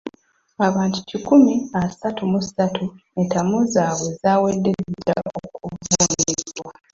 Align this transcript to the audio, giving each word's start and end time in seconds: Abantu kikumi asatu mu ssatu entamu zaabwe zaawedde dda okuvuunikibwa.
Abantu 0.67 0.99
kikumi 1.09 1.53
asatu 1.83 2.21
mu 2.31 2.39
ssatu 2.45 2.85
entamu 3.19 3.57
zaabwe 3.73 4.09
zaawedde 4.21 4.71
dda 4.93 5.15
okuvuunikibwa. 5.39 6.71